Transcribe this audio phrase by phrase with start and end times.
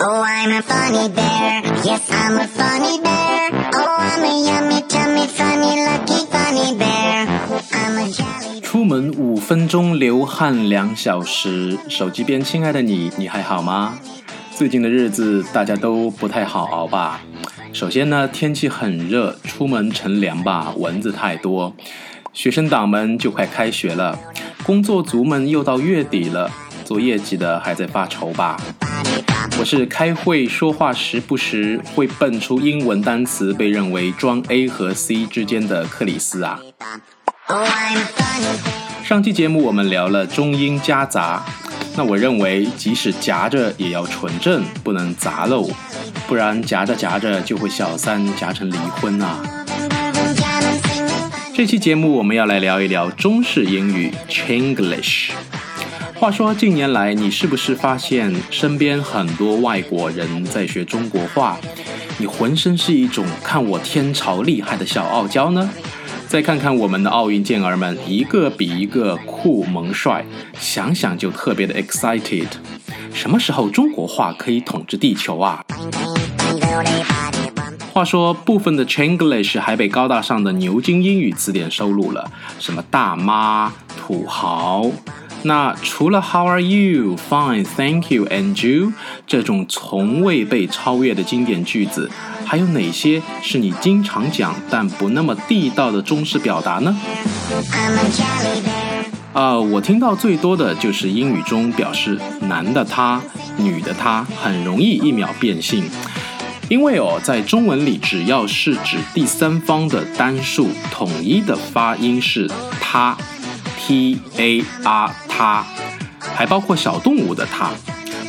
[0.00, 1.60] Oh, I'm a funny bear.
[1.82, 3.50] Yes, I'm a funny bear.
[3.74, 7.26] Oh, I'm a yummy, tummy, funny, lucky funny bear.
[7.72, 8.60] I'm a jolly.
[8.60, 13.98] 出门五分钟流汗两小时，手机边亲爱的你，你还好吗？
[14.54, 17.20] 最近的日子大家都不太好熬吧？
[17.72, 21.74] 首先呢，天气很热，出门乘凉吧，蚊子太多。
[22.32, 24.16] 学生党们就快开学了，
[24.62, 26.48] 工作族们又到月底了，
[26.84, 28.56] 做业绩的还在发愁吧？
[29.58, 36.60] 我是开会说话时不时会蹦出英文单词，被认为装 A 和 C 之间的克里斯啊。
[39.02, 41.44] 上期节目我们聊了中英夹杂，
[41.96, 45.68] 那我认为即使夹着也要纯正，不能杂漏，
[46.28, 49.40] 不然夹着夹着就会小三夹成离婚啊。
[51.54, 55.30] 这期节目我们要来聊一聊中式英语 Chinglish。
[56.18, 61.56] 话说近年来，你是不是发现身边很多外国人在学中国话？
[62.18, 65.70] 你浑身是一种看我天朝厉害的小傲娇呢？
[66.26, 70.24] 再看看我们的奥运健儿们，一个比一个酷萌帅，
[70.58, 72.48] 想想就特别的 excited。
[73.14, 75.64] 什么时候中国话可以统治地球啊？
[77.92, 84.90] 话说，部分的 Chinglish 还被高大上的牛津英语词典收录了，什么大妈、土豪。
[85.42, 87.16] 那除了 How are you?
[87.16, 88.26] Fine, thank you.
[88.26, 88.92] And you?
[89.26, 92.10] 这种从未被超越的经典句子，
[92.44, 96.96] 还有哪些是你经常讲但不那么地道的中式表达呢
[97.50, 99.04] ？I'm a jolly bear.
[99.34, 103.20] 呃，我听到最多的就是英语中表示男的他、
[103.58, 105.84] 女的她很容易一秒变性，
[106.68, 113.16] 因为哦，在中文里只要是指第三方的单数，统一的发音是他
[113.76, 115.64] ，t a r 他，
[116.18, 117.70] 还包括小动物的它。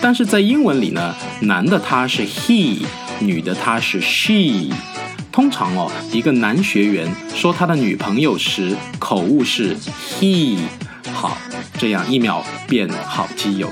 [0.00, 2.84] 但是在英文里呢，男的他是 he，
[3.20, 4.74] 女的她是 she。
[5.30, 9.76] 通常哦，一个男学员说他的女朋友时，口误是
[10.18, 10.58] he。
[11.12, 11.38] 好，
[11.78, 13.70] 这样一秒变好基友。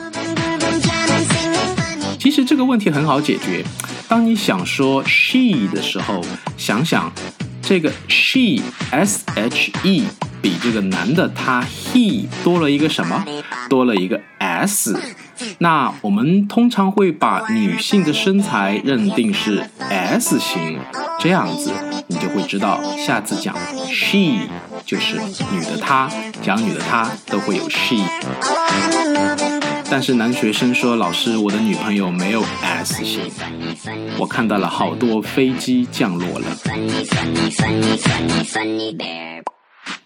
[2.20, 3.64] 其实这个问题很好解决。
[4.06, 6.24] 当你想说 she 的时候，
[6.56, 7.12] 想想
[7.60, 10.04] 这个 she s h e
[10.44, 13.24] 比这个男的他 he 多了一个什么？
[13.70, 14.94] 多了一个 s。
[15.56, 20.78] 那我们通常会把女性的身材认定是 S 型，
[21.18, 21.72] 这样子
[22.08, 23.56] 你就会知道，下次讲
[23.86, 24.46] she
[24.84, 25.14] 就是
[25.50, 26.10] 女的她，
[26.42, 27.96] 讲女的她都会有 she。
[29.90, 33.22] 但是男学生说：“老师，我的女朋友没有 S 型。”
[34.20, 36.46] 我看到了好多飞机降落了。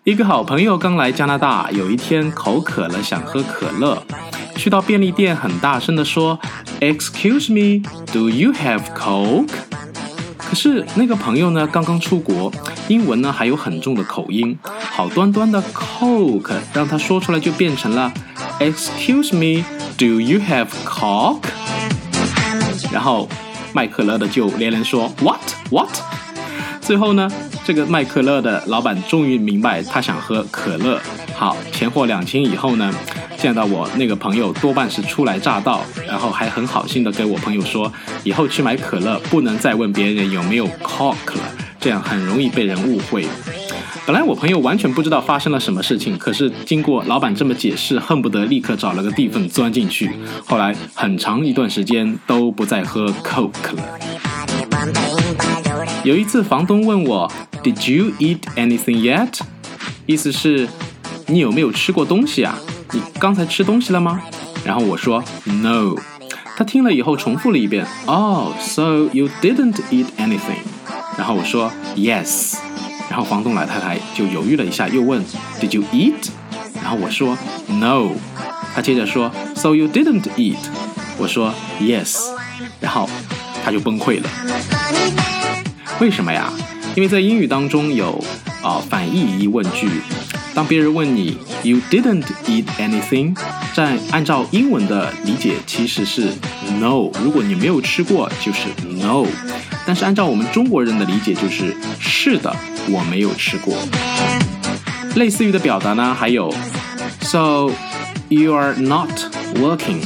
[0.08, 4.02] 一个好朋友刚来加拿大，有一天口渴了，想喝可乐，
[4.56, 6.40] 去到便利店，很大声地说
[6.80, 9.50] ：“Excuse me, do you have Coke？”
[10.38, 12.50] 可是那个朋友呢，刚刚出国，
[12.88, 18.10] 英文呢还有很重的口音，好端端的 Coke 让他说出来就变成了
[18.60, 19.62] “Excuse me,
[19.98, 21.42] do you have cock？”
[22.90, 23.28] 然后
[23.74, 25.38] 卖可乐的就连连说 “What?
[25.68, 25.90] What？”
[26.80, 27.30] 最后呢，
[27.68, 30.98] 这个卖可乐的老板终于明白他想喝可乐。
[31.34, 32.90] 好，钱货两清以后呢，
[33.36, 37.92] 见到我那个朋友多半是初来乍到，然后还很好心的跟我朋友说，
[38.24, 41.42] 以后去买可乐不能再问别人有没有 cock 了，
[41.78, 43.26] 这样很容易被人误会。
[44.06, 50.10] 本来我朋友完全不知道发生了什么事情，可是经过老板这么解释，恨不得立刻找了个地缝钻进去。
[50.46, 53.82] 后来很长一段时间都不再喝 Coke 了。
[56.04, 57.30] 有一次，房东问我
[57.62, 59.40] ：“Did you eat anything yet？”
[60.06, 60.68] 意思是，
[61.26, 62.58] 你有没有吃过东西啊？
[62.92, 64.20] 你刚才吃东西了吗？
[64.64, 65.94] 然后我说：“No。”
[66.56, 70.64] 他听了以后重复了一遍：“Oh, so you didn't eat anything？”
[71.16, 72.56] 然后我说：“Yes。”
[73.08, 75.24] 然后房东老太太就犹豫了一下，又问
[75.60, 76.30] ：“Did you eat？”
[76.74, 78.10] 然后我说：“No。”
[78.74, 80.56] 他接着说：“So you didn't eat？”
[81.16, 82.18] 我说：“Yes。”
[82.80, 83.08] 然后
[83.64, 84.28] 他就崩溃了。
[86.00, 86.52] 为什么呀？
[86.98, 88.20] 因为在英语当中有
[88.60, 89.88] 啊、反义疑问句，
[90.52, 93.36] 当别人问你 “You didn't eat anything”，
[93.72, 96.32] 在按照英文的理解其实是
[96.80, 98.66] “no”，如果你没有吃过就是
[99.00, 99.24] “no”，
[99.86, 102.52] 但是按照我们中国人的理解就是“是的，
[102.90, 103.76] 我没有吃过”。
[105.14, 106.52] 类似于的表达呢，还有
[107.20, 107.70] “So
[108.28, 109.12] you are not
[109.54, 110.02] working”，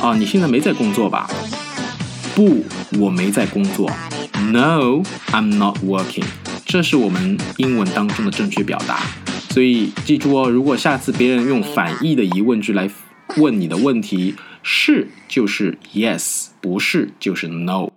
[0.00, 1.28] 啊，你现在没在工作吧？
[2.36, 2.64] 不，
[3.00, 3.90] 我没在工作。
[4.38, 5.02] No,
[5.32, 6.24] I'm not working。
[6.66, 9.00] 这是我们英文当中的正确表达。
[9.50, 12.90] 所以记住哦，如果下次别人用反义的疑问句来
[13.36, 17.90] 问你的问题，是就是 yes，不是就是 no。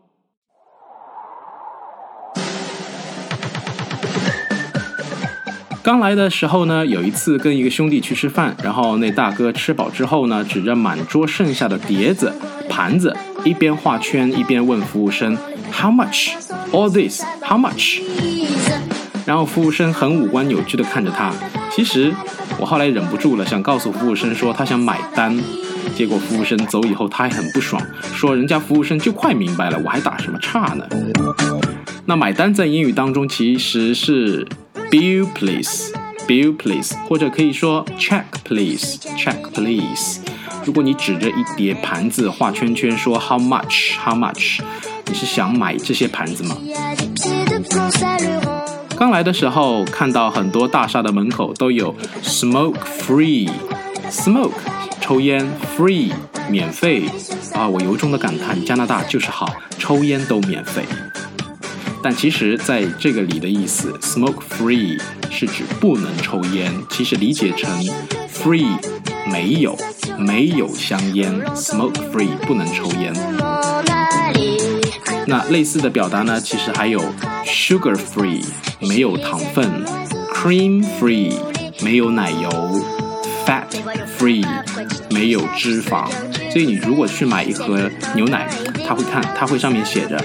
[5.81, 12.33] 刚来的时候呢，有一次跟一个兄弟去吃饭，然后那大哥吃饱之后呢，指着满桌剩下的碟子、
[12.69, 13.15] 盘子，
[13.47, 15.37] 一边画圈一边问服务生
[15.71, 16.33] ：“How much?
[16.71, 17.23] All this?
[17.41, 18.01] How much?”
[19.25, 21.31] 然后服务生很五官扭曲的看着他。
[21.71, 22.13] 其实
[22.59, 25.37] 我后来忍不住了，想告诉服务生说他想买单，
[25.95, 27.81] 结果服务生走以后他还很不爽，
[28.13, 30.85] 说人家服务生就快明白了，我还打什么岔呢？
[32.05, 34.45] 那买单在英语当中其实是。
[34.89, 35.91] Bill please,
[36.29, 40.21] bill please，或者可以说 check please, check please。
[40.67, 44.59] 如果你指着一叠盘子画圈圈说 How much, how much？
[45.05, 46.57] 你是想买这些盘子吗？
[48.97, 54.51] 刚来的时候看到很多大厦的门口都有 smoke free，smoke
[54.99, 56.11] 抽烟 free
[56.49, 57.05] 免费
[57.53, 57.65] 啊！
[57.65, 59.49] 我由衷的感叹加拿大就是好，
[59.79, 60.83] 抽烟都免费。
[62.03, 66.73] 但其实，在这个里的意思，smoke free 是指不能抽烟。
[66.89, 67.71] 其实理解成
[68.29, 68.67] free
[69.31, 69.77] 没有
[70.17, 73.13] 没有香烟，smoke free 不能抽烟。
[75.25, 77.01] 那类似的表达呢，其实还有
[77.45, 78.43] sugar free
[78.79, 79.85] 没有糖分
[80.33, 81.33] ，cream free
[81.81, 82.49] 没有奶油
[83.45, 83.65] ，fat
[84.17, 84.45] free
[85.09, 86.07] 没有脂肪。
[86.49, 88.47] 所以你如果去买一盒牛奶，
[88.87, 90.17] 他会看，他会上面写着。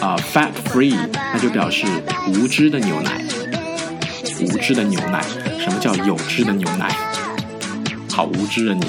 [0.00, 1.84] 啊，fat free，那就表示
[2.28, 3.22] 无脂的牛奶。
[4.40, 5.22] 无脂的牛奶，
[5.58, 6.88] 什么叫有脂的牛奶？
[8.12, 8.86] 好无知啊你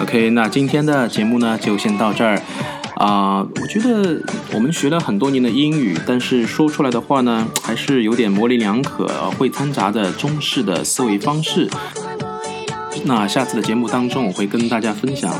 [0.00, 2.40] ！OK，那今天的节目呢，就先到这儿。
[2.96, 4.22] 啊，我觉得
[4.52, 9.08] 我们学了很多年的英语，但是说出来的话呢，还是有点模棱两可，
[9.38, 11.68] 会掺杂着中式的思维方式。
[13.04, 15.34] 那下次的节目当中，我会跟大家分享，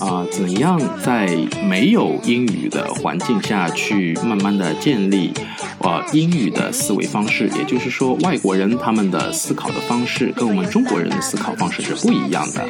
[0.00, 1.28] 啊怎样在
[1.64, 5.32] 没有英语的环境下去慢慢的建立
[5.80, 12.64] 啊英语的思维方式也就是说外国人他们的思考的方式跟我们中国人的思考方式是不一样的。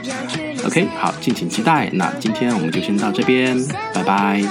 [0.64, 3.56] Ok 好敬请期待那今天我们就先到这边
[3.92, 4.42] 拜拜。